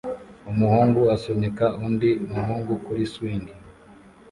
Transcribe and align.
Umuhungu 0.51 0.99
asunika 1.15 1.65
undi 1.85 2.09
muhungu 2.33 2.71
kuri 2.85 3.03
swing 3.13 3.45